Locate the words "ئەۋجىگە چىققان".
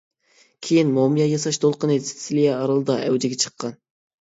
3.05-3.81